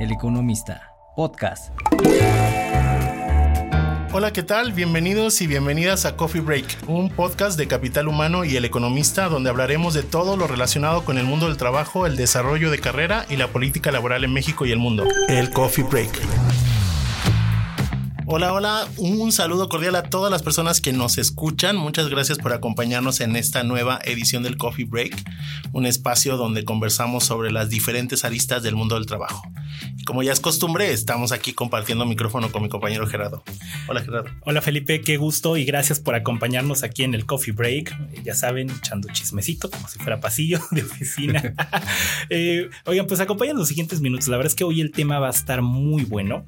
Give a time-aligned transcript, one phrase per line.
[0.00, 1.74] El Economista, podcast.
[4.14, 4.72] Hola, ¿qué tal?
[4.72, 9.50] Bienvenidos y bienvenidas a Coffee Break, un podcast de Capital Humano y El Economista donde
[9.50, 13.36] hablaremos de todo lo relacionado con el mundo del trabajo, el desarrollo de carrera y
[13.36, 15.04] la política laboral en México y el mundo.
[15.28, 16.18] El Coffee Break.
[18.24, 21.76] Hola, hola, un saludo cordial a todas las personas que nos escuchan.
[21.76, 25.14] Muchas gracias por acompañarnos en esta nueva edición del Coffee Break,
[25.72, 29.42] un espacio donde conversamos sobre las diferentes aristas del mundo del trabajo.
[30.10, 33.44] Como ya es costumbre, estamos aquí compartiendo micrófono con mi compañero Gerardo.
[33.86, 34.28] Hola Gerardo.
[34.40, 37.92] Hola Felipe, qué gusto y gracias por acompañarnos aquí en el Coffee Break.
[37.92, 41.54] Eh, ya saben, echando chismecito como si fuera pasillo de oficina.
[42.28, 44.26] eh, oigan, pues acompañan los siguientes minutos.
[44.26, 46.44] La verdad es que hoy el tema va a estar muy bueno.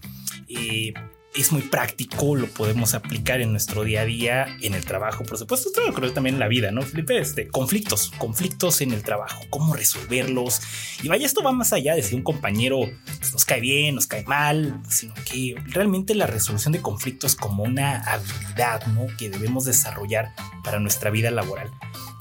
[0.48, 0.92] Eh,
[1.34, 5.38] es muy práctico, lo podemos aplicar en nuestro día a día, en el trabajo, por
[5.38, 7.18] supuesto, creo también en la vida, ¿no, Felipe?
[7.18, 10.60] Este, conflictos, conflictos en el trabajo, cómo resolverlos.
[11.02, 12.80] Y vaya, esto va más allá de si un compañero
[13.18, 17.64] pues, nos cae bien, nos cae mal, sino que realmente la resolución de conflictos como
[17.64, 19.06] una habilidad, ¿no?
[19.16, 21.70] Que debemos desarrollar para nuestra vida laboral.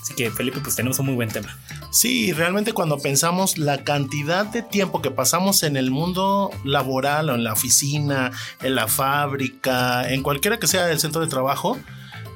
[0.01, 1.57] Así que Felipe, pues tenemos un muy buen tema.
[1.91, 7.35] Sí, realmente cuando pensamos la cantidad de tiempo que pasamos en el mundo laboral o
[7.35, 11.77] en la oficina, en la fábrica, en cualquiera que sea el centro de trabajo,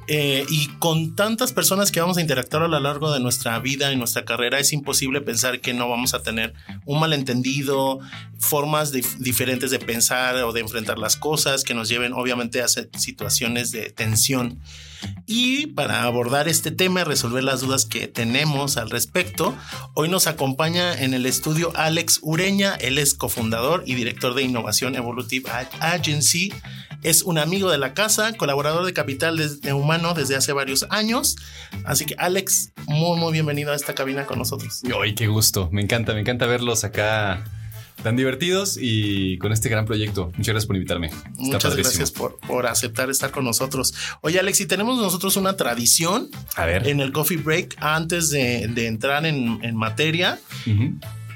[0.07, 3.91] eh, y con tantas personas que vamos a interactuar a lo largo de nuestra vida
[3.91, 6.53] y nuestra carrera, es imposible pensar que no vamos a tener
[6.85, 7.99] un malentendido,
[8.37, 13.71] formas diferentes de pensar o de enfrentar las cosas que nos lleven obviamente a situaciones
[13.71, 14.59] de tensión.
[15.25, 19.55] Y para abordar este tema y resolver las dudas que tenemos al respecto,
[19.93, 22.75] hoy nos acompaña en el estudio Alex Ureña.
[22.75, 26.53] Él es cofundador y director de innovación Evolutive Agency.
[27.01, 31.35] Es un amigo de la casa, colaborador de Capital de Humano desde hace varios años.
[31.85, 34.81] Así que Alex, muy, muy bienvenido a esta cabina con nosotros.
[35.01, 35.69] Ay, qué gusto.
[35.71, 37.43] Me encanta, me encanta verlos acá
[38.05, 40.27] tan divertidos y con este gran proyecto.
[40.37, 41.09] Muchas gracias por invitarme.
[41.37, 43.95] Muchas gracias por, por, aceptar estar con nosotros.
[44.21, 46.87] Oye, Alex, y tenemos nosotros una tradición A ver.
[46.87, 50.37] en el coffee break antes de, de entrar en, en materia.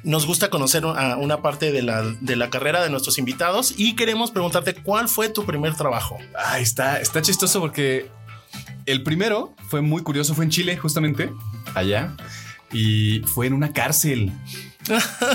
[0.04, 3.96] Nos gusta conocer a una parte de la, de la carrera de nuestros invitados y
[3.96, 6.20] queremos preguntarte cuál fue tu primer trabajo.
[6.38, 8.12] Ah, está, está chistoso porque
[8.86, 11.32] el primero fue muy curioso, fue en Chile, justamente,
[11.74, 12.16] allá,
[12.72, 14.32] y fue en una cárcel.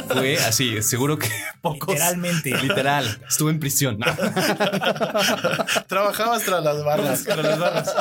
[0.08, 1.28] Fue así, seguro que
[1.60, 1.94] pocos.
[1.94, 2.50] Literalmente.
[2.62, 3.20] Literal.
[3.28, 3.98] Estuve en prisión.
[5.88, 7.24] Trabajabas tras las barras.
[7.24, 7.94] Tras las barras.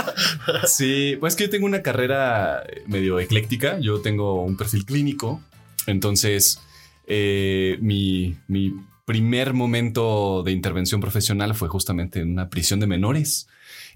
[0.65, 3.79] Sí, pues que yo tengo una carrera medio ecléctica.
[3.79, 5.41] Yo tengo un perfil clínico.
[5.85, 6.59] Entonces,
[7.07, 8.73] eh, mi, mi
[9.05, 13.47] primer momento de intervención profesional fue justamente en una prisión de menores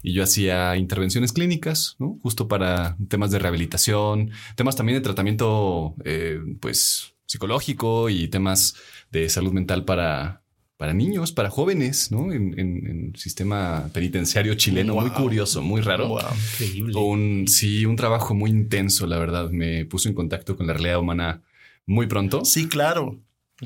[0.02, 2.18] y yo hacía intervenciones clínicas, ¿no?
[2.22, 8.74] Justo para temas de rehabilitación, temas también de tratamiento, eh, pues, psicológico y temas
[9.12, 10.42] de salud mental para,
[10.78, 12.32] para niños, para jóvenes, ¿no?
[12.32, 16.18] En, en, sistema penitenciario chileno, muy curioso, muy raro.
[16.54, 16.94] Increíble.
[16.96, 19.50] Un, sí, un trabajo muy intenso, la verdad.
[19.50, 21.42] Me puso en contacto con la realidad humana
[21.86, 22.44] muy pronto.
[22.44, 23.20] Sí, claro.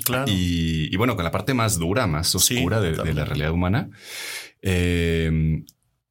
[0.04, 0.24] Claro.
[0.26, 3.52] Y, y bueno, con la parte más dura, más oscura Sí, de, de, la realidad
[3.52, 3.90] humana.
[4.62, 5.62] Eh,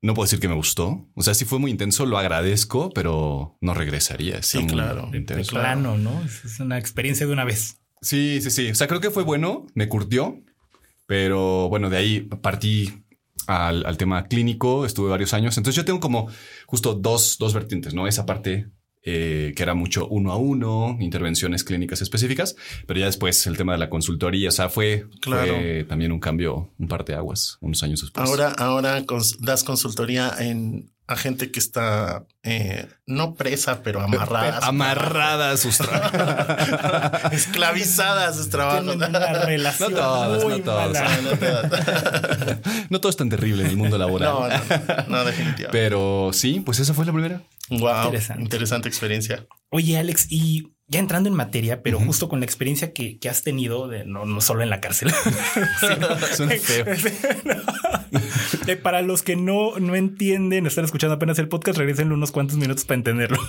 [0.02, 1.08] no puedo decir que me gustó.
[1.16, 4.42] O sea, sí fue muy intenso, lo agradezco, pero no regresaría.
[4.42, 5.12] Sí, claro.
[5.12, 5.44] Claro.
[5.50, 6.24] Plano, ¿no?
[6.24, 7.82] Es es una experiencia de una vez.
[8.02, 8.72] Sí, sí, sí.
[8.72, 10.42] O sea, creo que fue bueno, me curtió,
[11.06, 13.04] pero bueno, de ahí partí
[13.46, 15.58] al, al tema clínico, estuve varios años.
[15.58, 16.30] Entonces yo tengo como
[16.66, 18.08] justo dos, dos vertientes, ¿no?
[18.08, 18.72] Esa parte
[19.04, 23.74] eh, que era mucho uno a uno, intervenciones clínicas específicas, pero ya después el tema
[23.74, 25.56] de la consultoría, o sea, fue, Claro.
[25.56, 28.30] fue también un cambio, un par de aguas, unos años después.
[28.30, 29.04] Ahora, ahora
[29.40, 34.58] das consultoría en, a gente que está eh, no presa, pero amarrada.
[34.58, 37.32] a su Amarradas sus trabajos.
[37.34, 38.96] esclavizada a sus trabajos.
[38.96, 39.10] Una
[39.44, 41.10] relación No todas, muy no mala.
[42.90, 44.30] no todo es tan terrible en el mundo laboral.
[44.34, 44.56] No, no,
[45.08, 45.70] no, definitivamente.
[45.72, 47.42] Pero sí, pues esa fue la primera.
[47.70, 48.42] wow, Interesante.
[48.44, 48.88] interesante.
[48.90, 49.46] experiencia.
[49.70, 53.42] Oye, Alex, y ya entrando en materia, pero justo con la experiencia que, que has
[53.44, 55.12] tenido, de, no, no solo en la cárcel,
[55.80, 56.86] sino- Suena feo.
[58.68, 62.58] Eh, para los que no, no entienden, están escuchando apenas el podcast, regresen unos cuantos
[62.58, 63.40] minutos para entenderlo.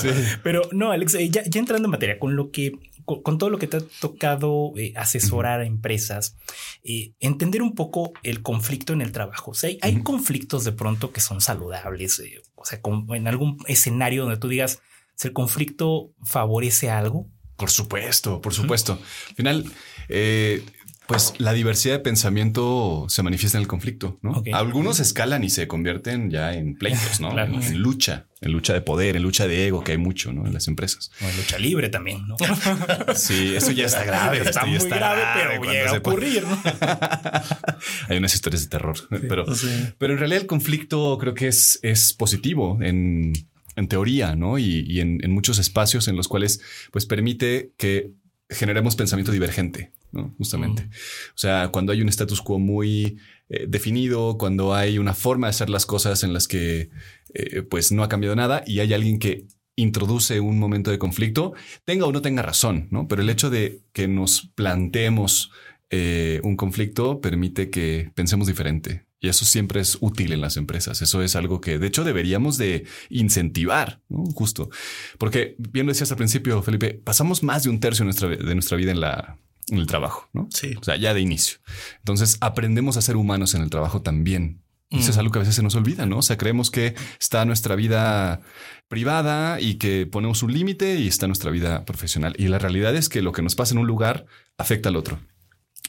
[0.00, 0.08] Sí.
[0.42, 2.72] Pero no, Alex, eh, ya, ya entrando en materia, con lo que,
[3.04, 6.36] con, con todo lo que te ha tocado eh, asesorar a empresas,
[6.82, 9.50] eh, entender un poco el conflicto en el trabajo.
[9.50, 12.18] O sea, hay, conflictos de pronto que son saludables.
[12.20, 14.80] eh, o sea, como en algún escenario donde tú digas
[15.24, 17.26] el conflicto favorece algo.
[17.56, 18.98] Por supuesto, por supuesto.
[19.30, 19.64] Al final,
[20.08, 20.62] eh,
[21.06, 24.42] Pues la diversidad de pensamiento se manifiesta en el conflicto, ¿no?
[24.52, 27.30] Algunos escalan y se convierten ya en pleitos, ¿no?
[27.32, 27.54] Claro.
[27.54, 30.44] en, en lucha, en lucha de poder, en lucha de ego, que hay mucho, ¿no?
[30.46, 31.12] En las empresas.
[31.22, 32.36] O en lucha libre también, ¿no?
[33.14, 34.40] Sí, eso ya está grave.
[34.40, 36.60] Está muy está grave, pero llega a ocurrir, ¿no?
[38.08, 38.96] Hay unas historias de terror,
[39.28, 39.68] pero, Sí.
[39.98, 43.32] pero en realidad el conflicto creo que es, es positivo en,
[43.76, 44.58] en teoría, ¿no?
[44.58, 48.12] Y, y en, en muchos espacios en los cuales pues permite que
[48.48, 50.34] generemos pensamiento divergente, ¿no?
[50.38, 50.88] Justamente.
[51.30, 53.18] O sea, cuando hay un status quo muy
[53.48, 56.90] eh, definido, cuando hay una forma de hacer las cosas en las que
[57.34, 61.52] eh, pues no ha cambiado nada y hay alguien que introduce un momento de conflicto,
[61.84, 63.08] tenga o no tenga razón, ¿no?
[63.08, 65.50] Pero el hecho de que nos planteemos
[65.90, 69.05] eh, un conflicto permite que pensemos diferente.
[69.26, 71.02] Y eso siempre es útil en las empresas.
[71.02, 74.24] Eso es algo que de hecho deberíamos de incentivar, ¿no?
[74.34, 74.70] Justo.
[75.18, 78.54] Porque bien lo decías al principio, Felipe, pasamos más de un tercio de nuestra, de
[78.54, 79.36] nuestra vida en, la,
[79.68, 80.48] en el trabajo, ¿no?
[80.54, 80.74] Sí.
[80.80, 81.58] O sea, ya de inicio.
[81.98, 84.62] Entonces aprendemos a ser humanos en el trabajo también.
[84.88, 85.20] Y Eso es Mm.
[85.20, 86.18] algo que a veces se nos olvida, ¿no?
[86.18, 88.40] O sea, creemos que está nuestra vida
[88.86, 92.34] privada y que ponemos un límite y está nuestra vida profesional.
[92.38, 94.26] Y la realidad es que lo que nos pasa en un lugar
[94.58, 95.18] afecta al otro.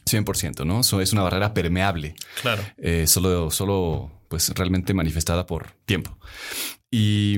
[0.08, 0.82] 100%, ¿no?
[0.82, 2.64] Eso es una barrera permeable, Claro.
[2.78, 6.18] eh, solo, solo, pues realmente manifestada por tiempo.
[6.92, 7.38] Y,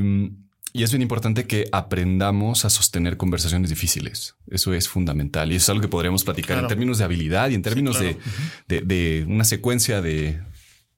[0.74, 4.36] y es bien importante que aprendamos a sostener conversaciones difíciles.
[4.50, 6.66] Eso es fundamental y eso es algo que podremos platicar Claro.
[6.66, 8.18] en términos de habilidad y en términos claro.
[8.68, 10.40] de, de, de una secuencia de,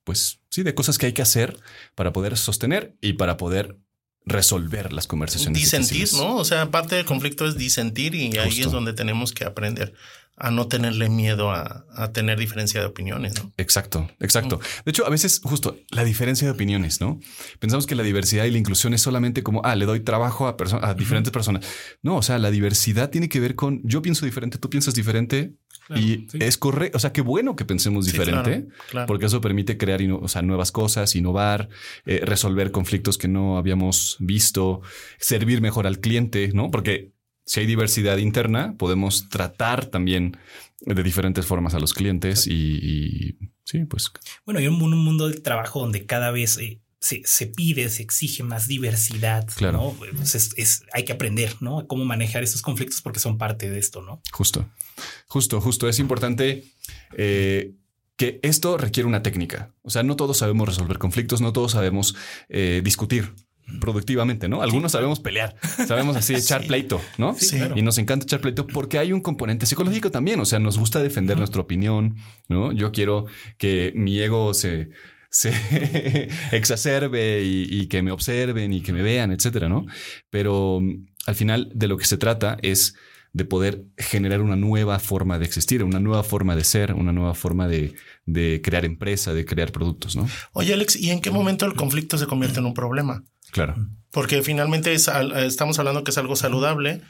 [0.03, 1.57] pues sí, de cosas que hay que hacer
[1.95, 3.77] para poder sostener y para poder
[4.25, 5.59] resolver las conversaciones.
[5.59, 6.21] Disentir, difíciles.
[6.21, 6.35] ¿no?
[6.35, 9.93] O sea, parte del conflicto es disentir y ahí es donde tenemos que aprender
[10.43, 13.51] a no tenerle miedo a, a tener diferencia de opiniones, ¿no?
[13.57, 14.59] Exacto, exacto.
[14.85, 17.19] De hecho, a veces justo la diferencia de opiniones, ¿no?
[17.59, 20.57] Pensamos que la diversidad y la inclusión es solamente como, ah, le doy trabajo a,
[20.57, 21.65] perso- a diferentes personas.
[22.01, 25.53] No, o sea, la diversidad tiene que ver con yo pienso diferente, tú piensas diferente
[25.95, 26.37] y sí.
[26.39, 26.97] es correcto.
[26.97, 28.51] O sea, qué bueno que pensemos Sí, diferente.
[28.61, 29.07] claro, claro.
[29.07, 31.69] Porque eso permite crear o sea, nuevas cosas, innovar,
[32.05, 34.81] eh, resolver conflictos que no habíamos visto,
[35.19, 36.71] servir mejor al cliente, ¿no?
[36.71, 37.11] Porque
[37.45, 40.37] si hay diversidad interna, podemos tratar también
[40.81, 44.11] de diferentes formas a los clientes y, y sí, pues
[44.45, 47.89] Bueno, y un, mu- un mundo del trabajo donde cada vez eh, se, se pide,
[47.89, 49.47] se exige más diversidad.
[49.55, 49.77] Claro.
[49.79, 49.91] ¿no?
[50.15, 51.87] Pues es, es- hay que aprender, ¿no?
[51.87, 54.21] Cómo manejar esos conflictos porque son parte de esto, ¿no?
[54.31, 54.69] justo,
[55.27, 55.89] justo, justo.
[55.89, 56.63] Es importante
[57.17, 57.73] eh,
[58.17, 59.73] que esto requiere una técnica.
[59.81, 62.15] O sea, no todos sabemos resolver conflictos, no todos sabemos
[62.49, 63.33] eh, discutir
[63.79, 64.61] productivamente, ¿no?
[64.61, 65.55] Algunos sabemos pelear,
[65.87, 66.67] sabemos así echar Sí.
[66.67, 67.35] pleito, ¿no?
[67.35, 67.75] Sí, claro.
[67.77, 70.39] Y nos encanta echar pleito porque hay un componente psicológico también.
[70.39, 72.15] O sea, nos gusta defender nuestra opinión,
[72.49, 72.71] ¿no?
[72.71, 73.25] Yo quiero
[73.57, 74.89] que mi ego se,
[75.29, 75.51] se
[76.51, 79.85] exacerbe y, y que me observen y que me vean, etcétera, ¿no?
[80.29, 82.95] Pero mm, al final de lo que se trata es
[83.33, 87.33] de poder generar una nueva forma de existir, una nueva forma de ser, una nueva
[87.33, 87.93] forma de,
[88.25, 90.27] de crear empresa, de crear productos, ¿no?
[90.51, 93.23] Oye, Alex, ¿y en qué momento el conflicto se convierte en un problema?
[93.51, 93.75] Claro.
[94.11, 97.01] Porque finalmente es estamos hablando que es algo saludable,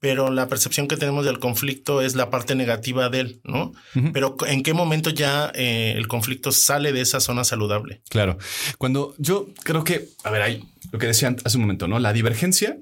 [0.00, 3.72] pero la percepción que tenemos del conflicto es la parte negativa de él, ¿no?
[4.12, 8.02] Pero ¿en qué momento ya eh, el conflicto sale de esa zona saludable?
[8.08, 8.38] Claro.
[8.78, 11.98] Cuando yo creo que, a ver, hay lo que decía hace un momento, ¿no?
[11.98, 12.78] La divergencia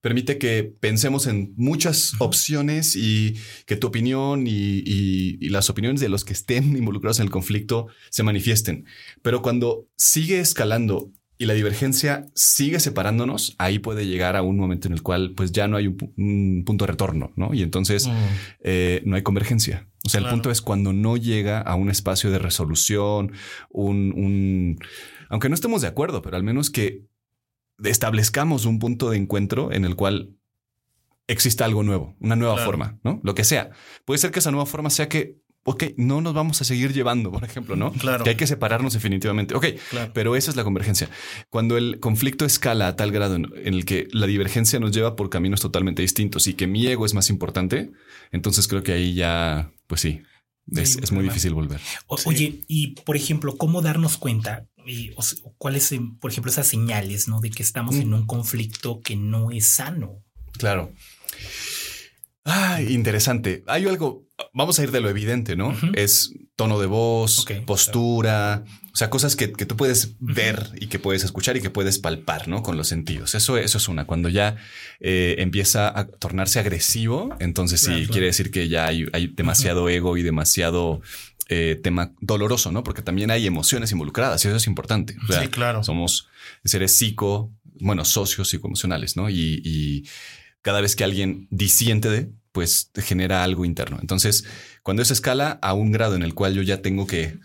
[0.00, 3.34] permite que pensemos en muchas opciones y
[3.66, 7.30] que tu opinión y, y- y las opiniones de los que estén involucrados en el
[7.32, 8.84] conflicto se manifiesten.
[9.22, 14.88] Pero cuando sigue escalando y la divergencia sigue separándonos, ahí puede llegar a un momento
[14.88, 17.54] en el cual pues ya no hay un, pu- un punto de retorno, ¿no?
[17.54, 18.08] Y entonces
[18.64, 19.88] eh, no hay convergencia.
[20.04, 23.32] O sea, el punto es cuando no llega a un espacio de resolución,
[23.70, 24.78] un, un-
[25.30, 27.04] aunque no estemos de acuerdo, pero al menos que
[27.84, 30.34] establezcamos un punto de encuentro en el cual
[31.28, 32.66] exista algo nuevo, una nueva Claro.
[32.70, 33.20] forma, ¿no?
[33.22, 33.70] Lo que sea.
[34.04, 35.36] Puede ser que esa nueva forma sea que,
[35.68, 37.92] ok, no nos vamos a seguir llevando, por ejemplo, ¿no?
[37.92, 38.24] Claro.
[38.24, 39.54] Que hay que separarnos definitivamente.
[39.54, 40.12] Ok, Claro.
[40.14, 41.10] pero esa es la convergencia.
[41.50, 45.16] Cuando el conflicto escala a tal grado en, en el que la divergencia nos lleva
[45.16, 47.90] por caminos totalmente distintos y que mi ego es más importante,
[48.32, 50.22] entonces creo que ahí ya, pues sí,
[50.74, 51.80] es, Sí, es muy difícil volver.
[52.06, 52.24] O- Sí.
[52.28, 54.66] Oye, y por ejemplo, ¿cómo darnos cuenta?
[54.86, 55.22] Y, o
[55.58, 57.40] ¿Cuáles, por ejemplo, esas señales, ¿no?
[57.40, 58.00] De que estamos Mm.
[58.00, 60.22] en un conflicto que no es sano.
[60.58, 60.92] Claro.
[62.50, 63.62] Ay, interesante.
[63.66, 65.76] Hay algo, vamos a ir de lo evidente, ¿no?
[65.94, 70.98] Es tono de voz, postura, o sea, cosas que, que tú puedes ver y que
[70.98, 72.62] puedes escuchar y que puedes palpar, ¿no?
[72.62, 73.34] Con los sentidos.
[73.34, 74.06] Eso, eso es una.
[74.06, 74.56] Cuando ya
[74.98, 79.88] eh, empieza a tornarse agresivo, entonces sí, Claro, quiere decir que ya hay, hay demasiado
[79.88, 81.00] ego y demasiado
[81.48, 82.82] eh, tema doloroso, ¿no?
[82.82, 85.16] Porque también hay emociones involucradas y eso es importante.
[85.22, 85.84] O sea, Sí, claro.
[85.84, 86.28] somos
[86.64, 89.30] seres psico, bueno, socios psicoemocionales, ¿no?
[89.30, 90.08] Y, y
[90.62, 93.98] cada vez que alguien disiente de, pues genera algo interno.
[94.00, 94.44] Entonces,
[94.82, 97.38] cuando eso escala a un grado en el cual yo ya tengo que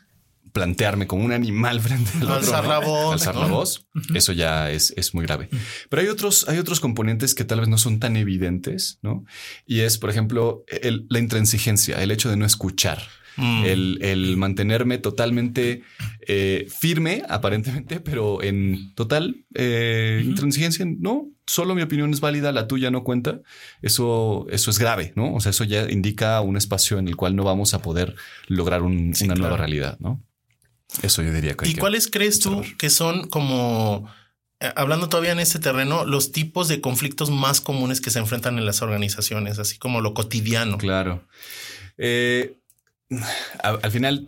[0.51, 3.13] plantearme como un animal frente al otro, Alzar la voz.
[3.13, 5.49] alzar la voz, eso ya es, es muy grave.
[5.89, 9.25] Pero hay otros, hay otros componentes que tal vez no son tan evidentes, ¿no?
[9.65, 13.01] Y es, por ejemplo, el- la intransigencia, el hecho de no escuchar.
[13.37, 13.63] Mm.
[13.65, 15.81] El, el mantenerme totalmente
[16.27, 20.85] eh, firme, aparentemente, pero en total eh, intransigencia.
[20.87, 23.41] No, solo mi opinión es válida, la tuya no cuenta.
[23.81, 25.33] Eso, eso es grave, ¿no?
[25.33, 28.15] O sea, eso ya indica un espacio en el cual no vamos a poder
[28.47, 30.21] lograr un- Sí, una nueva realidad, ¿no?
[31.01, 34.07] Eso yo diría que hay ¿Y que- cuáles crees tú que son como,
[34.59, 38.59] eh, hablando todavía en este terreno, los tipos de conflictos más comunes que se enfrentan
[38.59, 40.77] en las organizaciones, así como lo cotidiano?
[40.77, 41.25] Claro.
[41.97, 42.57] Eh,
[43.63, 44.27] a- al final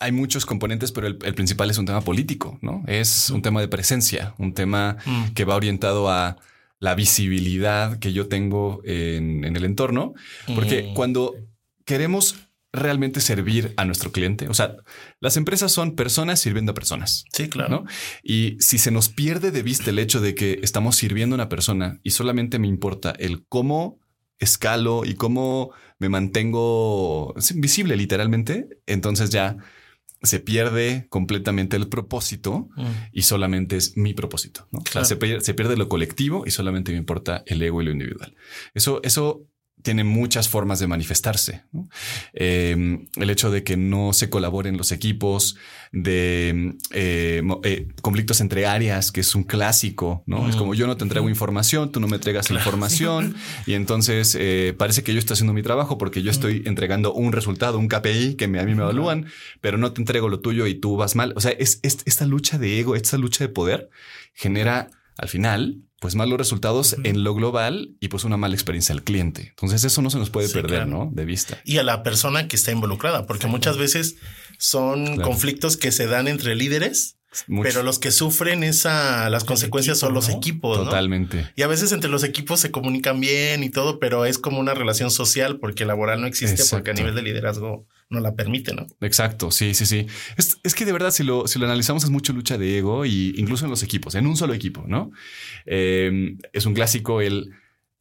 [0.00, 2.82] hay muchos componentes, pero el, el principal es un tema político, ¿no?
[2.86, 5.32] Es un tema de presencia, un tema Mm.
[5.34, 6.36] que va orientado a
[6.80, 10.14] la visibilidad que yo tengo en, en el entorno,
[10.54, 10.94] porque Mm.
[10.94, 11.34] cuando
[11.84, 12.36] queremos
[12.72, 14.76] realmente servir a nuestro cliente, o sea,
[15.20, 17.24] las empresas son personas sirviendo a personas.
[17.32, 17.68] Sí, claro.
[17.70, 17.84] ¿no?
[18.22, 21.48] Y si se nos pierde de vista el hecho de que estamos sirviendo a una
[21.50, 23.98] persona y solamente me importa el cómo
[24.42, 29.56] escalo y cómo me mantengo visible literalmente, entonces ya
[30.22, 32.86] se pierde completamente el propósito Mm.
[33.12, 34.68] y solamente es mi propósito.
[34.70, 34.78] ¿no?
[34.80, 37.86] O sea, se, pierde, se pierde lo colectivo y solamente me importa el ego y
[37.86, 38.34] lo individual.
[38.74, 39.46] Eso, eso
[39.82, 41.62] tiene muchas formas de manifestarse.
[41.72, 41.88] ¿no?
[42.32, 45.56] Eh, el hecho de que no se colaboren los equipos,
[45.92, 50.48] de eh, eh, conflictos entre áreas, que es un clásico, ¿no?
[50.48, 50.58] Es Mm.
[50.58, 53.34] como yo no te entrego información, tú no me entregas información
[53.66, 57.32] y entonces eh, parece que yo estoy haciendo mi trabajo porque yo estoy entregando un
[57.32, 59.26] resultado, un KPI que me- a mí me evalúan,
[59.60, 61.34] pero no te entrego lo tuyo y tú vas mal.
[61.36, 63.90] O sea, es, es- esta lucha de ego, esta lucha de poder
[64.32, 69.04] genera al final pues malos resultados en lo global y pues una mala experiencia al
[69.04, 69.46] cliente.
[69.50, 70.90] Entonces eso no se nos puede Sí, perder, claro.
[70.90, 71.10] ¿no?
[71.12, 71.58] De vista.
[71.64, 74.16] Y a la persona que está involucrada, porque muchas veces
[74.58, 75.22] son Claro.
[75.30, 77.18] conflictos que se dan entre líderes,
[77.62, 80.36] Pero los que sufren esa, las consecuencias son los ¿no?
[80.36, 80.84] equipos, ¿no?
[80.84, 81.50] Totalmente.
[81.56, 84.74] Y a veces entre los equipos se comunican bien y todo, pero es como una
[84.74, 88.86] relación social porque laboral no existe porque a nivel de liderazgo no la permite, ¿no?
[89.00, 90.06] Exacto, sí, sí, sí.
[90.36, 93.06] Es, es que de verdad, si lo, si lo analizamos, es mucho lucha de ego
[93.06, 95.10] y incluso en los equipos, en un solo equipo, ¿no?
[95.64, 97.50] Eh, es un clásico el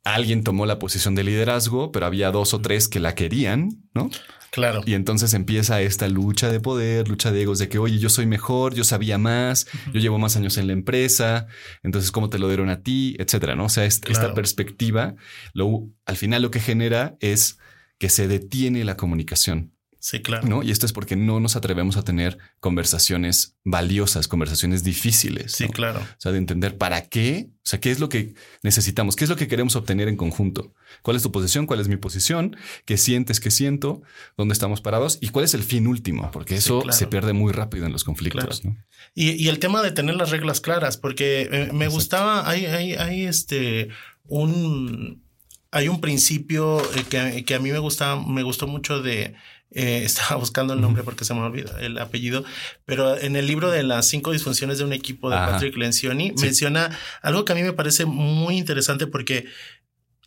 [0.04, 4.10] alguien tomó la posición de liderazgo, pero había dos o tres que la querían, ¿no?
[4.52, 4.82] Claro.
[4.86, 8.26] Y entonces empieza esta lucha de poder, lucha de egos de que, oye, yo soy
[8.26, 11.48] mejor, yo sabía más, yo llevo más años en la empresa,
[11.84, 13.66] entonces cómo te lo dieron a ti, etcétera, ¿no?
[13.66, 14.34] O sea, est- esta Claro.
[14.34, 15.16] perspectiva,
[15.54, 17.60] lo, al final lo que genera es
[17.98, 19.72] que se detiene la comunicación.
[20.04, 20.48] Sí, claro.
[20.48, 20.64] ¿no?
[20.64, 25.52] Y esto es porque no nos atrevemos a tener conversaciones valiosas, conversaciones difíciles.
[25.52, 25.70] Sí, ¿no?
[25.70, 26.00] claro.
[26.00, 29.30] O sea, de entender para qué, o sea, qué es lo que necesitamos, qué es
[29.30, 30.74] lo que queremos obtener en conjunto.
[31.04, 31.68] ¿Cuál es tu posición?
[31.68, 32.58] ¿Cuál es mi posición?
[32.86, 33.40] ¿Qué sientes?
[33.40, 34.02] ¿Qué siento?
[34.38, 35.20] ¿Dónde estamos parados?
[35.22, 36.32] ¿Y cuál es el fin último?
[36.32, 36.98] Porque Sí, eso claro.
[36.98, 38.66] se pierde muy rápido en los conflictos.
[38.66, 38.76] ¿no?
[39.14, 41.92] Y, y el tema de tener las reglas claras, porque eh, me Exacto.
[41.92, 43.90] gustaba, hay, hay, hay este,
[44.26, 45.22] un,
[45.70, 49.36] hay un principio eh, que, que a mí me gusta, me gustó mucho de,
[49.72, 52.44] eh, estaba buscando el nombre porque se me olvida el apellido,
[52.86, 55.52] pero en el libro de las cinco disfunciones de un equipo de Ajá.
[55.54, 56.46] Patrick Lencioni Sí.
[56.46, 59.46] menciona algo que a mí me parece muy interesante porque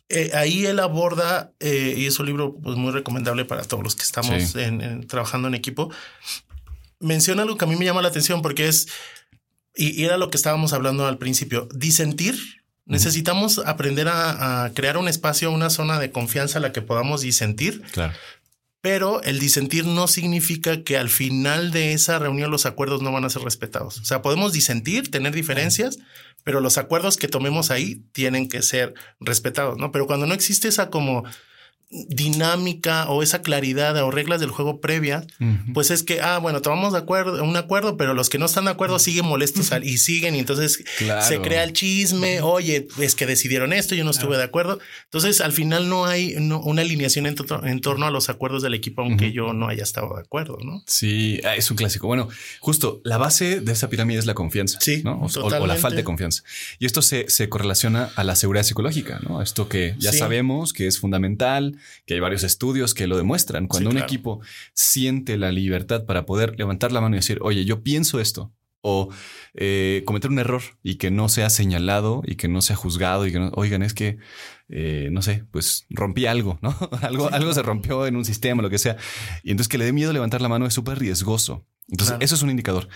[0.09, 3.95] eh, ahí él aborda, eh, y es un libro pues, muy recomendable para todos los
[3.95, 4.59] que estamos Sí.
[4.59, 5.91] en- en- trabajando en equipo,
[6.99, 8.87] menciona algo que a mí me llama la atención porque es,
[9.75, 12.35] y, y era lo que estábamos hablando al principio, disentir.
[12.87, 17.21] Necesitamos aprender a, a crear un espacio, una zona de confianza a la que podamos
[17.21, 18.13] disentir, Claro.
[18.85, 23.25] Pero el disentir no significa que al final de esa reunión los acuerdos no van
[23.25, 23.97] a ser respetados.
[23.97, 25.97] O sea, podemos disentir, tener diferencias,
[26.43, 29.91] pero los acuerdos que tomemos ahí tienen que ser respetados, ¿no?
[29.91, 31.23] Pero cuando no existe esa como
[31.91, 35.73] dinámica o esa claridad o reglas del juego previa, Ujú.
[35.73, 38.65] pues es que, ah, bueno, tomamos de acuerdo, un acuerdo, pero los que no están
[38.65, 41.25] de acuerdo siguen molestos al- y siguen y entonces Claro.
[41.25, 44.79] se crea el chisme, oye, es que decidieron esto, yo no estuve de acuerdo.
[45.05, 48.61] Entonces, al final no hay no- una alineación en, to- en torno a los acuerdos
[48.63, 50.83] del equipo, aunque yo no haya estado de acuerdo, ¿no?
[50.87, 52.07] Sí, ah, es un clásico.
[52.07, 52.27] Bueno,
[52.59, 55.21] justo la base de esa pirámide es la confianza, Sí, ¿no?
[55.21, 56.43] O, o- o la falta de confianza.
[56.79, 59.41] Y esto se, se correlaciona a la seguridad psicológica, ¿no?
[59.41, 60.17] Esto que ya Sí.
[60.19, 61.74] sabemos que es fundamental,
[62.05, 63.67] que hay varios estudios que lo demuestran.
[63.67, 64.41] Cuando Sí, un equipo
[64.73, 68.53] siente la libertad para poder levantar la mano y decir, oye, yo pienso esto,
[68.87, 69.09] o
[69.55, 73.31] eh, cometer un error y que no sea señalado y que no sea juzgado y
[73.31, 74.19] que no, oigan, es que,
[74.69, 76.77] eh, no sé, pues rompí algo, ¿no?
[77.01, 78.95] algo, algo se rompió en un sistema, lo que sea.
[79.43, 81.65] Y entonces que le dé miedo levantar la mano es súper riesgoso.
[81.87, 82.25] Entonces, Claro.
[82.25, 82.87] eso es un indicador.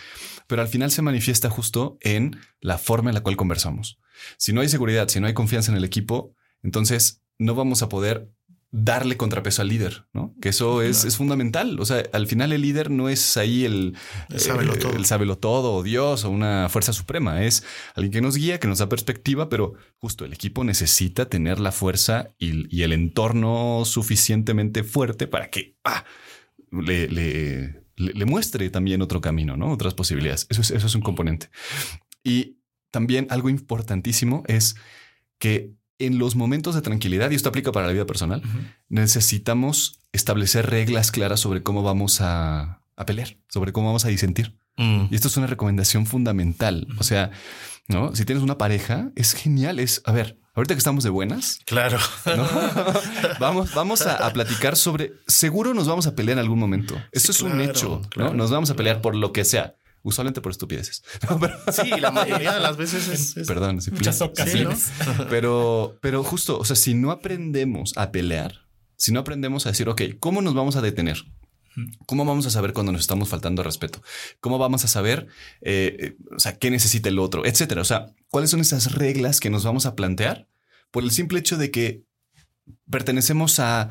[0.46, 4.00] Pero al final se manifiesta justo en la forma en la cual conversamos.
[4.38, 7.90] Si no hay seguridad, si no hay confianza en el equipo, entonces no vamos a
[7.90, 8.30] poder
[8.72, 10.36] darle contrapeso al líder, ¿no?
[10.42, 11.80] Que eso es, es, fundamental.
[11.80, 13.98] O sea, al final el líder no es ahí el,
[14.30, 14.96] el sábelo, todo.
[14.96, 17.44] el sábelo todo o Dios o una fuerza suprema.
[17.44, 17.64] Es
[17.96, 21.72] alguien que nos guía, que nos da perspectiva, pero justo el equipo necesita tener la
[21.72, 26.06] fuerza y, y el entorno suficientemente fuerte para que ah,
[26.72, 29.72] le, le, le, muestre también otro camino, ¿no?
[29.72, 30.46] Otras posibilidades.
[30.50, 31.50] Eso es, eso es un componente.
[32.24, 32.60] Y
[32.92, 34.76] también algo importantísimo es
[35.40, 38.74] que en los momentos de tranquilidad, y esto aplica para la vida personal, uh -huh.
[38.88, 44.56] necesitamos establecer reglas claras sobre cómo vamos a, a pelear, sobre cómo vamos a disentir.
[44.78, 45.06] Mm.
[45.12, 46.88] Y esto es una recomendación fundamental.
[46.88, 47.00] Uh -huh.
[47.00, 47.32] O sea,
[47.88, 48.16] ¿no?
[48.16, 49.80] Si tienes una pareja, es genial.
[49.80, 51.60] Es, a ver, ahorita que estamos de buenas.
[51.66, 51.98] Claro.
[52.26, 52.48] ¿no?
[53.40, 56.96] vamos, vamos a, a, platicar sobre, seguro nos vamos a pelear en algún momento.
[57.12, 58.38] Esto sí, es claro, un hecho, claro, ¿no?
[58.38, 61.04] Nos vamos a pelear por lo que sea usualmente por estupideces.
[61.30, 61.58] No, pero...
[61.72, 63.38] Sí, la mayoría de las veces es.
[63.38, 63.48] es...
[63.48, 64.80] Perdón, sí, muchas ocasiones.
[64.80, 65.28] Sí, ¿no?
[65.30, 69.90] pero, pero justo, o sea, si no aprendemos a pelear, si no aprendemos a decir,
[69.90, 71.24] ok, ¿cómo nos vamos a detener?
[72.06, 74.02] ¿Cómo vamos a saber cuando nos estamos faltando respeto?
[74.42, 75.28] ¿Cómo vamos a saber,
[75.62, 77.82] eh, o sea, qué necesita el otro, etcétera?
[77.82, 80.48] O sea, ¿cuáles son esas reglas que nos vamos a plantear
[80.92, 82.04] por el simple hecho de que
[82.90, 83.90] pertenecemos a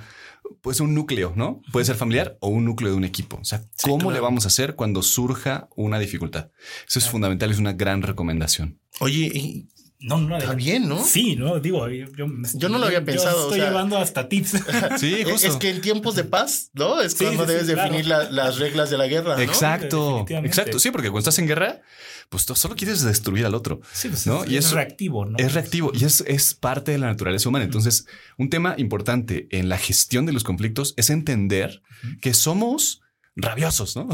[0.61, 1.63] pues un núcleo, ¿no?
[1.73, 3.39] Puede ser familiar o un núcleo de un equipo.
[3.41, 4.11] O sea, ¿cómo sí, claro.
[4.11, 6.51] le vamos a hacer cuando surja una dificultad?
[6.87, 7.13] Eso es claro.
[7.13, 8.81] fundamental, es una gran recomendación.
[9.01, 9.67] Oye,
[10.01, 11.03] no, no, está bien, ¿no?
[11.05, 13.43] Sí, no, digo, yo, yo, yo no lo había pensado.
[13.43, 14.51] estoy o sea, llevando hasta tips.
[14.99, 15.49] sí, justo.
[15.49, 17.01] Es que en tiempos de paz, ¿no?
[17.01, 18.31] Es cuando sí, debes sí, definir claro.
[18.31, 19.35] la, las reglas de la guerra.
[19.35, 19.43] ¿no?
[19.43, 20.79] Exacto, exacto.
[20.79, 21.81] Sí, porque cuando estás en guerra,
[22.29, 23.81] pues tú solo quieres destruir al otro.
[23.93, 24.45] Sí, pues ¿no?
[24.45, 25.37] es, y es reactivo, ¿no?
[25.37, 27.65] Es reactivo y es, es parte de la naturaleza humana.
[27.65, 31.83] Entonces, un tema importante en la gestión de los conflictos es entender
[32.21, 33.01] que somos
[33.39, 34.09] rabiosos, ¿no?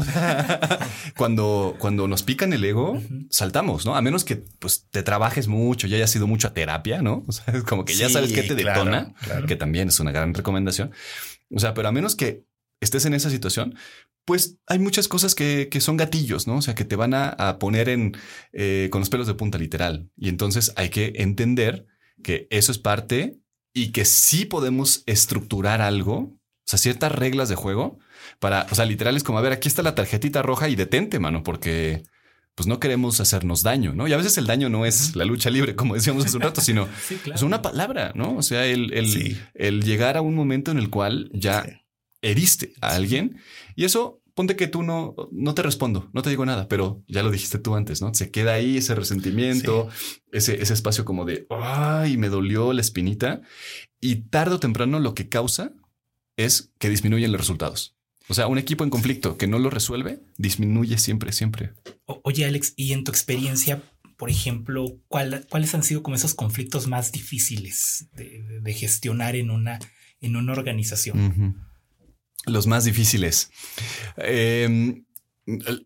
[1.17, 3.27] cuando, cuando nos pican el ego, uh -huh.
[3.29, 3.95] saltamos, ¿no?
[3.95, 7.23] A menos que pues te trabajes mucho y hayas sido mucho a terapia, ¿no?
[7.27, 9.47] O sea, es como que sí, ya sabes qué te claro, detona, claro.
[9.47, 10.91] que también es una gran recomendación.
[11.53, 12.45] O sea, pero a menos que
[12.79, 13.75] estés en esa situación,
[14.25, 16.57] pues hay muchas cosas que, que son gatillos, ¿no?
[16.57, 18.15] O sea, que te van a, a poner en
[18.53, 20.09] eh, con los pelos de punta literal.
[20.15, 21.87] Y entonces hay que entender
[22.23, 23.39] que eso es parte
[23.73, 27.99] y que sí podemos estructurar algo, o sea, ciertas reglas de juego
[28.39, 31.19] para, o sea, literal es como, a ver, aquí está la tarjetita roja y detente,
[31.19, 32.03] mano, porque
[32.55, 34.07] pues no queremos hacernos daño, ¿no?
[34.07, 36.61] Y a veces el daño no es la lucha libre, como decíamos hace un rato,
[36.61, 37.35] sino sí, claro.
[37.35, 38.37] es una palabra, ¿no?
[38.37, 39.37] O sea, el, el, sí.
[39.53, 41.65] el, llegar a un momento en el cual ya
[42.21, 43.37] heriste a alguien
[43.75, 47.23] y eso ponte que tú no, no te respondo, no te digo nada, pero ya
[47.23, 48.13] lo dijiste tú antes, ¿no?
[48.13, 50.21] Se queda ahí ese resentimiento, sí.
[50.31, 53.41] ese, ese espacio como de, ay, me dolió la espinita.
[54.01, 55.71] Y tarde o temprano lo que causa
[56.35, 57.94] es que disminuyen los resultados.
[58.27, 61.73] O sea, un equipo en conflicto que no lo resuelve disminuye siempre, siempre.
[62.05, 63.83] O, oye, Alex, y en tu experiencia,
[64.17, 69.51] por ejemplo, ¿cuál, ¿cuáles han sido como esos conflictos más difíciles de, de gestionar en
[69.51, 69.79] una,
[70.21, 71.19] en una organización?
[71.19, 71.53] Uh -huh.
[72.47, 73.51] Los más difíciles.
[74.17, 75.03] Eh,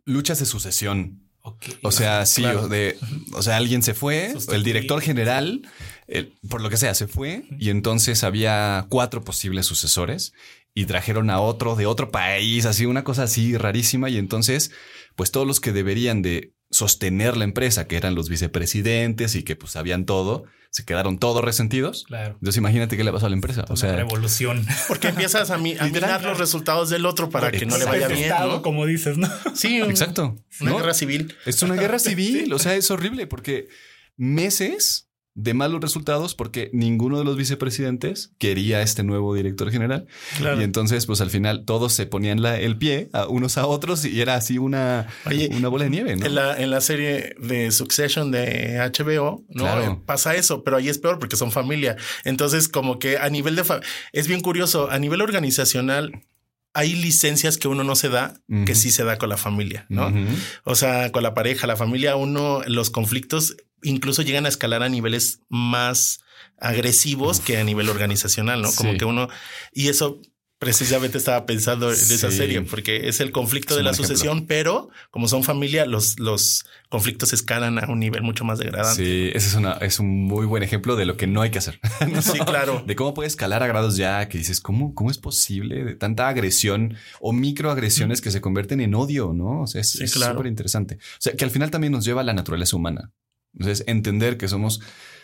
[0.06, 1.26] luchas de sucesión.
[1.42, 1.74] Okay.
[1.84, 2.68] O sea, sí, claro.
[2.68, 2.98] de,
[3.34, 4.58] o sea, alguien se fue, Sustituir.
[4.58, 5.68] el director general,
[6.08, 7.58] el, por lo que sea, se fue uh -huh.
[7.60, 10.34] y entonces había cuatro posibles sucesores
[10.74, 14.72] y trajeron a otro de otro país, así una cosa así rarísima y entonces
[15.16, 19.56] pues todos los que deberían de sostener la empresa, que eran los vicepresidentes y que
[19.56, 22.06] pues sabían todo, se quedaron todos resentidos.
[22.08, 22.36] Claro.
[22.36, 23.66] Entonces imagínate qué le pasó a la empresa.
[23.70, 24.66] o sea, revolución.
[24.88, 28.08] Porque empiezas a, mi, a mirar los resultados del otro para que no le vaya
[28.08, 28.30] bien.
[28.30, 28.62] ¿no?
[28.62, 29.28] Como dices, ¿no?
[29.56, 30.36] Sí, un, exacto.
[30.62, 30.78] Una ¿no?
[30.78, 31.36] guerra civil.
[31.46, 32.54] Es una guerra civil.
[32.54, 33.68] O sea, es horrible porque
[34.16, 40.08] meses de malos resultados porque ninguno de los vicepresidentes quería este nuevo director general.
[40.38, 40.60] Claro.
[40.60, 44.04] Y entonces, pues al final todos se ponían la, el pie a unos a otros
[44.06, 46.16] y era así una, Oye, una bola de nieve.
[46.16, 46.26] ¿no?
[46.26, 49.64] En, la, en la serie de Succession de HBO, ¿no?
[49.64, 50.04] Claro.
[50.06, 51.96] Pasa eso, pero ahí es peor porque son familia.
[52.26, 53.64] Entonces, como que a nivel de...
[54.12, 56.24] es bien curioso, a nivel organizacional
[56.80, 58.66] hay licencias que uno no se da, uh -huh.
[58.66, 60.08] que sí se da con la familia, ¿no?
[60.08, 60.38] Uh -huh.
[60.64, 64.90] O sea, con la pareja, la familia, uno, los conflictos incluso llegan a escalar a
[64.90, 66.22] niveles más
[66.58, 67.46] agresivos Uf.
[67.46, 68.72] que a nivel organizacional, ¿no?
[68.72, 68.98] Como sí.
[68.98, 69.28] que uno,
[69.74, 70.22] y eso
[70.60, 72.14] precisamente estaba pensando en sí.
[72.14, 76.20] esa serie, porque es el conflicto es de la sucesión, pero como son familia, los,
[76.20, 79.02] los conflictos escalan a un nivel mucho más degradante.
[79.02, 81.60] Sí, ese es, una, es un muy buen ejemplo de lo que no hay que
[81.60, 81.80] hacer.
[82.12, 82.22] ¿no?
[82.22, 82.84] Sí, claro.
[82.86, 86.28] De cómo puede escalar a grados ya que dices, ¿cómo, cómo es posible de tanta
[86.28, 88.24] agresión o microagresiones mm.
[88.24, 89.62] que se convierten en odio, no?
[89.62, 90.46] O sea, es súper claro.
[90.46, 90.96] interesante.
[90.96, 93.14] O sea, que al final también nos lleva a la naturaleza humana.
[93.54, 94.82] Entonces, entender que somos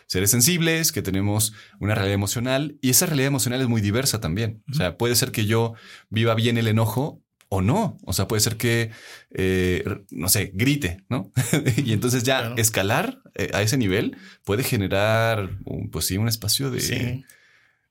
[0.07, 4.63] seres sensibles, que tenemos una realidad emocional y esa realidad emocional es muy diversa también.
[4.71, 5.73] O sea, puede ser que yo
[6.09, 7.97] viva bien el enojo o no.
[8.03, 8.91] O sea, puede ser que,
[9.31, 11.31] eh, no sé, grite, ¿no?
[11.77, 12.55] y entonces ya claro.
[12.57, 16.79] escalar eh, a ese nivel puede generar, un, pues sí, un espacio de...
[16.81, 17.23] Sí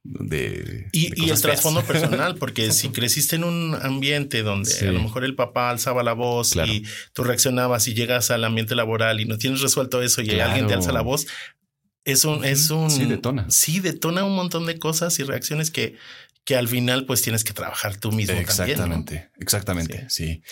[0.04, 0.88] de...
[0.92, 1.40] Y, de y el feas.
[1.40, 4.86] trasfondo personal, porque si creciste en un ambiente donde Sí.
[4.86, 6.70] a lo mejor el papá alzaba la voz Claro.
[6.72, 10.50] y tú reaccionabas y llegas al ambiente laboral y no tienes resuelto eso y Claro.
[10.50, 11.26] alguien te alza la voz,
[12.04, 13.46] es un, es un Sí, detona.
[13.50, 15.96] Sí, detona un montón de cosas y reacciones que,
[16.44, 18.46] que al final pues tienes que trabajar tú mismo también.
[18.46, 18.50] ¿no?
[18.52, 20.42] Exactamente, exactamente, sí.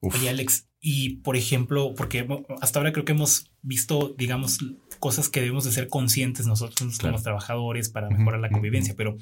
[0.00, 0.16] Uf.
[0.16, 2.26] Oye, Alex, y por ejemplo, porque
[2.60, 4.58] hasta ahora creo que hemos visto, digamos,
[4.98, 7.12] cosas que debemos de ser conscientes nosotros Claro.
[7.14, 9.16] como trabajadores para mejorar la convivencia, pero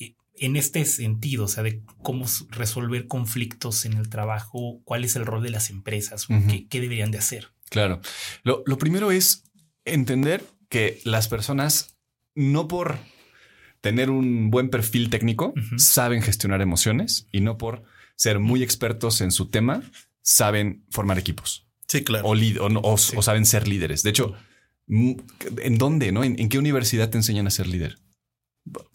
[0.00, 5.14] eh, en este sentido, o sea, de cómo resolver conflictos en el trabajo, cuál es
[5.16, 6.26] el rol de las empresas.
[6.48, 7.50] ¿Qué, qué deberían de hacer.
[7.68, 8.00] Claro.
[8.42, 9.44] Lo, lo primero es
[9.84, 10.42] entender
[10.74, 11.96] que las personas,
[12.34, 12.98] no por
[13.80, 17.84] tener un buen perfil técnico, saben gestionar emociones y no por
[18.16, 19.82] ser muy expertos en su tema,
[20.22, 22.26] saben formar equipos Sí, claro.
[22.28, 24.02] o, saben ser líderes.
[24.02, 24.34] De hecho,
[24.88, 26.12] ¿en dónde?
[26.12, 26.24] ¿no?
[26.24, 27.98] ¿En, en qué universidad te enseñan a ser líder?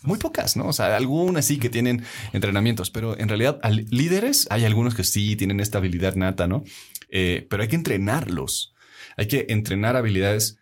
[0.04, 0.68] Muy pocas, ¿no?
[0.68, 5.04] O sea, algunas sí que tienen entrenamientos, pero en realidad al- líderes hay algunos que
[5.04, 6.64] sí tienen esta habilidad nata, ¿no?
[7.10, 8.74] Eh, pero hay que entrenarlos.
[9.16, 10.58] Hay que entrenar habilidades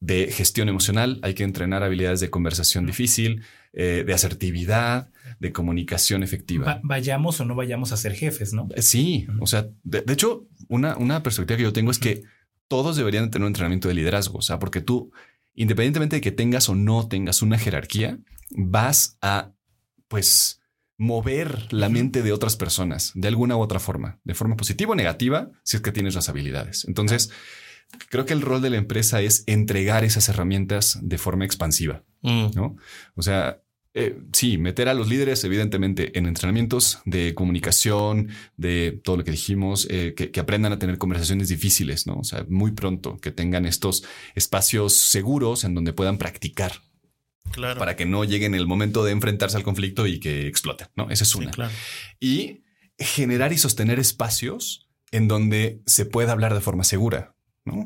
[0.00, 3.42] de gestión emocional, hay que entrenar habilidades de conversación difícil,
[3.74, 6.64] eh, de asertividad, de comunicación efectiva.
[6.64, 8.68] Va- vayamos o no vayamos a ser jefes, ¿no?
[8.74, 12.22] Eh, Sí, o sea, de, de hecho, una, una perspectiva que yo tengo es que
[12.66, 15.12] todos deberían de tener un entrenamiento de liderazgo, o sea, porque tú,
[15.54, 18.18] independientemente de que tengas o no tengas una jerarquía,
[18.56, 19.52] vas a,
[20.08, 20.60] pues,
[20.96, 24.94] mover la mente de otras personas de alguna u otra forma, de forma positiva o
[24.94, 26.84] negativa, si es que tienes las habilidades.
[26.86, 27.30] Entonces,
[28.08, 32.02] creo que el rol de la empresa es entregar esas herramientas de forma expansiva.
[32.22, 32.46] Mm.
[32.54, 32.76] ¿no?
[33.14, 33.62] O sea,
[33.94, 39.32] eh, sí, meter a los líderes, evidentemente, en entrenamientos de comunicación, de todo lo que
[39.32, 42.18] dijimos, eh, que, que aprendan a tener conversaciones difíciles, ¿no?
[42.20, 44.04] O sea, muy pronto, que tengan estos
[44.36, 46.72] espacios seguros en donde puedan practicar
[47.52, 47.80] Claro.
[47.80, 51.10] para que no lleguen el momento de enfrentarse al conflicto y que exploten, ¿no?
[51.10, 51.50] Esa es Sí, una.
[51.50, 51.72] claro.
[52.20, 52.60] Y
[52.96, 57.34] generar y sostener espacios en donde se pueda hablar de forma segura.
[57.64, 57.84] ¿No?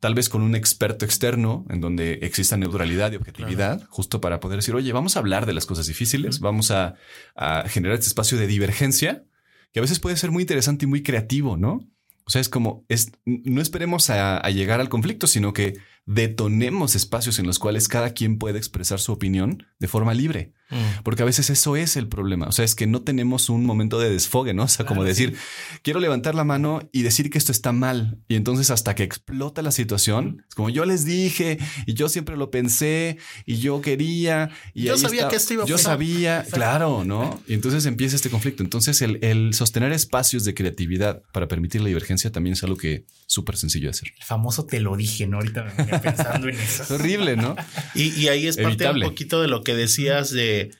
[0.00, 4.58] Tal vez con un experto externo en donde exista neutralidad y objetividad, justo para poder
[4.58, 6.94] decir, oye, vamos a hablar de las cosas difíciles, vamos a,
[7.34, 9.24] a generar este espacio de divergencia,
[9.72, 11.80] que a veces puede ser muy interesante y muy creativo, ¿no?
[12.24, 15.74] O sea, es como, es, no esperemos a, a llegar al conflicto, sino que
[16.06, 20.52] detonemos espacios en los cuales cada quien puede expresar su opinión de forma libre.
[20.70, 21.02] Mm.
[21.04, 22.46] Porque a veces eso es el problema.
[22.48, 24.64] O sea, es que no tenemos un momento de desfogue, ¿no?
[24.64, 25.36] O sea, como decir,
[25.82, 28.18] quiero levantar la mano y decir que esto está mal.
[28.26, 32.36] Y entonces hasta que explota la situación, es como yo les dije y yo siempre
[32.36, 34.50] lo pensé y yo quería.
[34.74, 35.92] Y Yo ahí sabía está- que esto iba a Yo pasar.
[35.92, 37.40] sabía, claro, ¿no?
[37.46, 38.64] Y entonces empieza este conflicto.
[38.64, 43.06] Entonces el, el sostener espacios de creatividad para permitir la divergencia también es algo que
[43.26, 44.08] súper sencillo de hacer.
[44.16, 45.36] El famoso te lo dije, ¿no?
[45.36, 46.82] Ahorita me pensando en eso.
[46.82, 47.56] Es horrible, ¿no?
[47.94, 49.04] Y, y ahí es parte Evitable.
[49.04, 50.70] un poquito de lo que decías de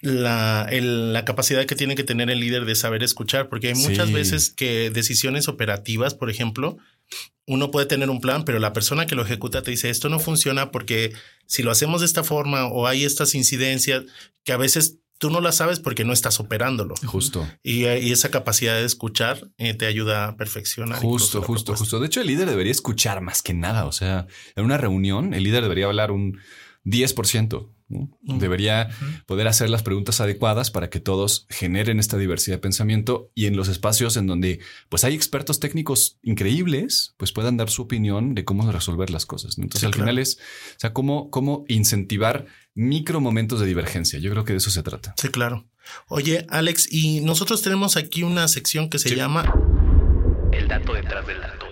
[0.00, 3.74] la, el- la capacidad que tiene que tener el líder de saber escuchar, porque hay
[3.74, 4.14] muchas Sí.
[4.14, 6.76] veces que decisiones operativas, por ejemplo,
[7.46, 10.18] uno puede tener un plan, pero la persona que lo ejecuta te dice esto no
[10.18, 11.12] funciona porque
[11.46, 14.04] si lo hacemos de esta forma o hay estas incidencias
[14.44, 16.96] que a veces tú no las sabes porque no estás operándolo.
[17.06, 17.48] Justo.
[17.62, 20.98] Y, y esa capacidad de escuchar eh, te ayuda a perfeccionar.
[20.98, 21.76] Justo, la justo, propuesta.
[21.76, 22.00] justo.
[22.00, 23.84] De hecho, el líder debería escuchar más que nada.
[23.84, 26.40] O sea, en una reunión, el líder debería hablar un
[26.84, 27.68] 10%.
[27.88, 28.10] ¿no?
[28.22, 28.38] Mm.
[28.38, 28.88] Debería
[29.26, 33.54] poder hacer las preguntas adecuadas para que todos generen esta diversidad de pensamiento y en
[33.54, 34.58] los espacios en donde
[34.88, 39.56] pues hay expertos técnicos increíbles, pues puedan dar su opinión de cómo resolver las cosas.
[39.58, 39.64] ¿no?
[39.64, 40.04] Entonces, Sí, al claro.
[40.06, 40.38] final es,
[40.76, 44.18] o sea, cómo, cómo incentivar micro momentos de divergencia.
[44.18, 45.14] Yo creo que de eso se trata.
[45.20, 45.66] Sí, claro.
[46.08, 49.14] Oye, Alex, y nosotros tenemos aquí una sección que se Sí.
[49.16, 49.52] llama
[50.52, 51.66] El dato detrás del dato.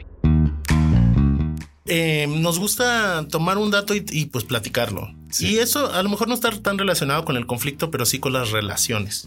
[1.87, 5.13] eh, nos gusta tomar un dato y, y, pues platicarlo.
[5.31, 5.49] Sí.
[5.55, 8.33] Y eso a lo mejor no está tan relacionado con el conflicto, pero sí con
[8.33, 9.27] las relaciones.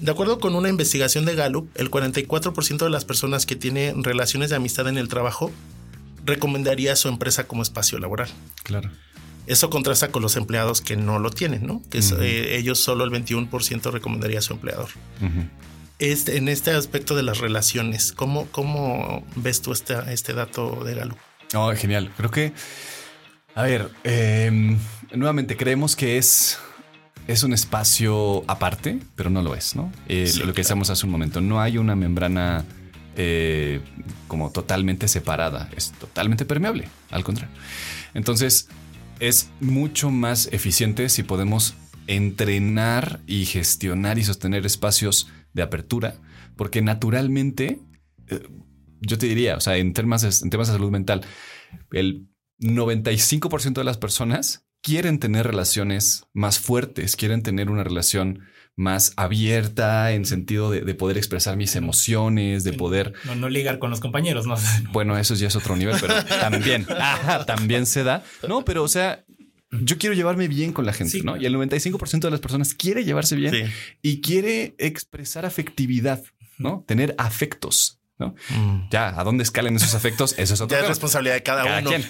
[0.00, 4.50] De acuerdo con una investigación de Gallup, el 44% de las personas que tienen relaciones
[4.50, 5.52] de amistad en el trabajo
[6.24, 8.28] recomendaría a su empresa como espacio laboral.
[8.62, 8.90] Claro.
[9.46, 11.82] Eso contrasta con los empleados que no lo tienen, ¿no?
[11.90, 14.88] Que eh, ellos solo el 21% recomendaría a su empleador.
[15.98, 20.94] Este, en este aspecto de las relaciones, ¿cómo, cómo ves tú este, este dato de
[20.94, 21.18] Gallup?
[21.54, 22.10] Oh, genial.
[22.16, 22.52] Creo que,
[23.54, 24.76] a ver, eh,
[25.14, 26.58] nuevamente creemos que es,
[27.26, 29.92] es un espacio aparte, pero no lo es, ¿no?
[30.08, 30.56] Eh, Sí, lo que claro.
[30.56, 32.64] decíamos hace un momento, no hay una membrana
[33.16, 33.80] eh,
[34.28, 37.54] como totalmente separada, es totalmente permeable, al contrario.
[38.14, 38.68] Entonces,
[39.22, 41.76] es mucho más eficiente si podemos
[42.08, 46.16] entrenar y gestionar y sostener espacios de apertura,
[46.56, 47.78] porque naturalmente,
[48.26, 48.48] eh,
[49.00, 51.20] yo te diría, o sea, en temas de, en temas de salud mental,
[51.92, 52.26] el
[52.58, 58.40] 95% de las personas quieren tener relaciones más fuertes, quieren tener una relación
[58.76, 63.12] más abierta en sentido de, de poder expresar mis emociones, de poder...
[63.24, 64.54] No, no ligar con los compañeros, no
[64.92, 68.24] Bueno, eso ya es otro nivel, pero también, ah, también se da.
[68.48, 69.24] No, pero o sea,
[69.70, 71.36] yo quiero llevarme bien con la gente, Sí, ¿no?
[71.36, 73.62] Y el 95% de las personas quiere llevarse bien Sí.
[74.02, 76.22] y quiere expresar afectividad,
[76.58, 76.84] ¿no?
[76.86, 78.34] Tener afectos, ¿no?
[78.90, 80.34] Ya, ¿a dónde escalen esos afectos?
[80.38, 81.90] Eso es otro Ya es responsabilidad de cada, Cada uno.
[81.90, 82.04] quien.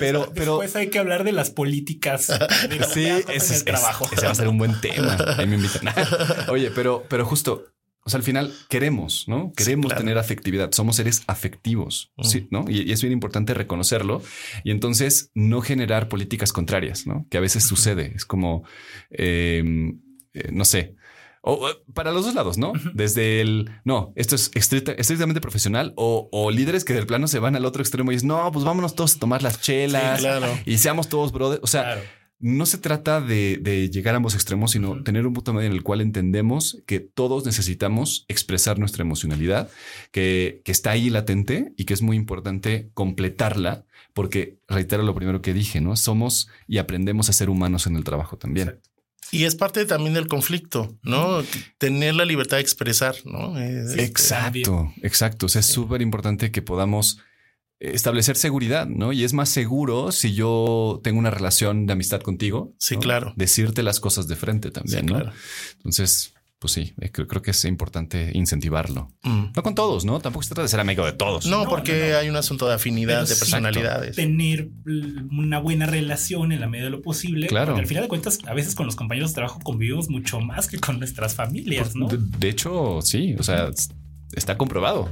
[0.00, 4.08] pero, pero Después hay que hablar de las políticas de sí, ese, el es- trabajo.
[4.12, 5.16] ese va a ser un buen tema.
[5.36, 5.92] Ahí me invitan.
[6.48, 7.64] Oye, pero, pero justo,
[8.02, 9.52] o sea, al final queremos, ¿no?
[9.54, 10.00] Queremos claro.
[10.00, 10.72] tener afectividad.
[10.72, 12.24] Somos seres afectivos, Mm.
[12.24, 12.64] sí, ¿no?
[12.68, 14.22] Y, y es bien importante reconocerlo
[14.64, 17.26] y entonces no generar políticas contrarias, ¿no?
[17.30, 18.12] Que a veces sucede.
[18.14, 18.64] Es como,
[19.10, 19.62] eh,
[20.32, 20.96] eh, no sé.
[21.42, 22.72] O para los dos lados, ¿no?
[22.94, 27.38] Desde el no, esto es estricta- estrictamente profesional o, o líderes que del plano se
[27.38, 30.24] van al otro extremo y es no, pues vámonos todos a tomar las chelas Sí,
[30.26, 30.46] claro.
[30.66, 31.62] y seamos todos brothers.
[31.64, 32.00] O sea, Claro.
[32.40, 35.74] no se trata de, de llegar a ambos extremos, sino tener un punto medio en
[35.74, 39.70] el cual entendemos que todos necesitamos expresar nuestra emocionalidad,
[40.10, 45.40] que, que está ahí latente y que es muy importante completarla, porque reitero lo primero
[45.42, 45.96] que dije, ¿no?
[45.96, 48.78] Somos y aprendemos a ser humanos en el trabajo también.
[49.32, 51.42] Y es parte también del conflicto, ¿no?
[51.78, 53.58] Tener la libertad de expresar, ¿no?
[53.58, 55.46] Es- este, Exacto, exacto.
[55.46, 57.18] O sea, es súper importante que podamos
[57.78, 59.12] establecer seguridad, ¿no?
[59.12, 62.74] Y es más seguro si yo tengo una relación de amistad contigo.
[62.78, 63.00] Sí, ¿no?
[63.00, 63.32] claro.
[63.36, 65.14] Decirte las cosas de frente también, Sí, ¿no?
[65.20, 65.32] claro.
[65.76, 69.10] Entonces, pues sí, eh, creo, creo que es importante incentivarlo.
[69.22, 69.46] Mm.
[69.56, 70.20] No con todos, ¿no?
[70.20, 71.46] Tampoco se trata de ser amigo de todos.
[71.46, 72.18] No, No, porque no, no.
[72.18, 74.16] hay un asunto de afinidad, Pero de personalidades.
[74.16, 77.46] Tener una buena relación en la medida de lo posible.
[77.46, 77.68] Claro.
[77.68, 80.68] Porque al final de cuentas, a veces con los compañeros de trabajo convivimos mucho más
[80.68, 82.08] que con nuestras familias, ¿no?
[82.08, 83.70] De, de hecho, sí, o sea,
[84.34, 85.08] está comprobado.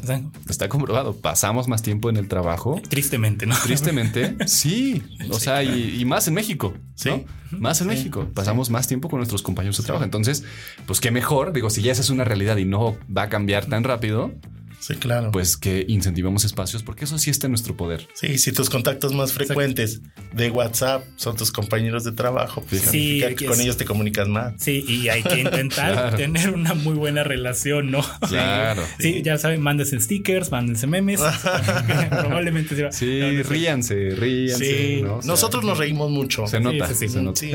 [0.49, 1.15] Está comprobado.
[1.17, 2.81] Pasamos más tiempo en el trabajo.
[2.89, 3.55] tristemente, ¿no?
[3.63, 5.03] Tristemente, sí.
[5.31, 6.75] O sea, y, y más en México.
[6.95, 7.11] Sí.
[7.11, 7.59] ¿no?
[7.59, 8.27] Más en Sí, México.
[8.35, 10.05] Pasamos más tiempo con nuestros compañeros de trabajo.
[10.05, 10.45] Entonces,
[10.87, 11.53] pues qué mejor.
[11.53, 14.33] Digo, si ya esa es una realidad y no va a cambiar tan rápido,
[14.81, 15.31] Sí, claro.
[15.33, 18.07] pues que incentivemos espacios, porque eso sí está en nuestro poder.
[18.15, 20.01] Sí, si tus contactos más frecuentes
[20.33, 23.85] de WhatsApp son tus compañeros de trabajo, pues Sí, significa que con es- ellos te
[23.85, 24.55] comunicas más.
[24.59, 26.17] Sí, y hay que intentar Claro.
[26.17, 28.03] tener una muy buena relación, ¿no?
[28.29, 28.83] Claro.
[28.99, 31.21] Sí, ya saben, mándense stickers, mándense memes.
[32.11, 34.65] Probablemente se va- Sí, No, no ríanse, ríanse.
[34.97, 35.17] Sí, ¿no?
[35.17, 36.47] O sea, nosotros nos reímos mucho.
[36.47, 37.41] Se nota, sí, sí, se nota.
[37.41, 37.53] sí,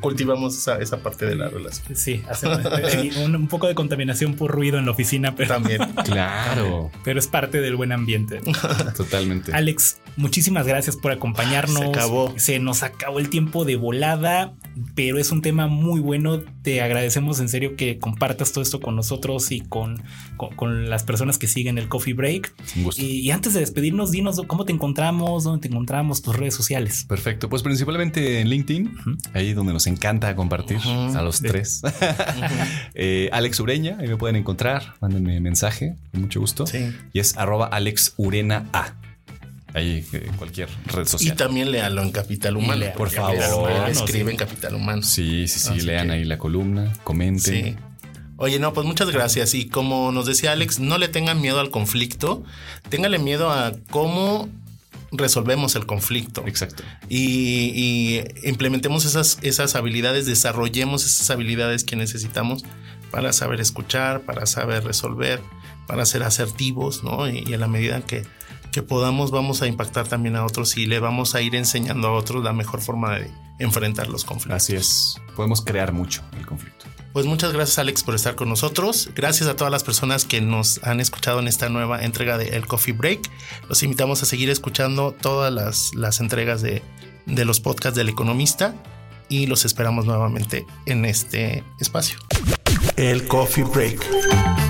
[0.00, 1.96] cultivamos esa, esa parte de la relación.
[1.96, 2.60] Sí, hacemos
[2.90, 5.80] sí, un, un poco de contaminación por ruido en la oficina, pero, También.
[6.04, 6.39] Claro,
[7.04, 8.40] pero es parte del buen ambiente.
[8.96, 9.52] totalmente.
[9.52, 11.80] Alex, muchísimas gracias por acompañarnos.
[11.80, 12.34] Se acabó.
[12.36, 14.54] Se nos acabó el tiempo de volada,
[14.94, 16.40] pero es un tema muy bueno.
[16.62, 20.02] Te agradecemos en serio que compartas todo esto con nosotros y con,
[20.36, 22.54] con, con las personas que siguen el Coffee Break.
[22.76, 23.02] Un gusto.
[23.02, 27.04] Y, y antes de despedirnos, dinos cómo te encontramos, dónde te encontramos, tus redes sociales.
[27.08, 27.48] Perfecto.
[27.48, 28.92] Pues principalmente en LinkedIn,
[29.34, 31.82] ahí donde nos encanta compartir a los tres.
[32.94, 34.94] Eh, Alex Ureña, ahí me pueden encontrar.
[35.00, 36.66] Mándenme mensaje, con mucho gusto.
[36.66, 36.92] Sí.
[37.12, 38.94] Y es arroba Alex Urena A.
[39.74, 41.36] Ahí, eh, en cualquier red Y social.
[41.36, 42.76] también léalo en Capital Humano.
[42.80, 43.36] lea- por favor.
[43.36, 44.30] Humano escribe sí.
[44.30, 45.02] en Capital Humano.
[45.02, 45.68] Sí, sí, sí.
[45.70, 47.64] Así lean que- ahí la columna, comenten.
[47.64, 47.76] Sí.
[48.36, 49.54] Oye, no, pues muchas gracias.
[49.54, 52.42] Y como nos decía Alex, no le tengan miedo al conflicto,
[52.88, 54.48] téngale miedo a cómo
[55.12, 56.44] resolvemos el conflicto.
[56.46, 56.82] Exacto.
[57.08, 62.64] Y, y implementemos esas, esas habilidades, desarrollemos esas habilidades que necesitamos
[63.10, 65.40] para saber escuchar, para saber resolver,
[65.86, 67.28] para ser asertivos, ¿no?
[67.28, 68.22] Y, y en la medida que,
[68.72, 72.12] que podamos, vamos a impactar también a otros y le vamos a ir enseñando a
[72.12, 74.56] otros la mejor forma de enfrentar los conflictos.
[74.56, 75.20] Así es.
[75.36, 76.86] Podemos crear mucho el conflicto.
[77.12, 79.10] Pues muchas gracias Alex por estar con nosotros.
[79.16, 82.66] Gracias a todas las personas que nos han escuchado en esta nueva entrega de El
[82.66, 83.28] Coffee Break.
[83.68, 86.82] Los invitamos a seguir escuchando todas las, las entregas de,
[87.26, 88.74] de los podcasts del economista
[89.28, 92.18] y los esperamos nuevamente en este espacio.
[92.96, 94.69] El Coffee Break.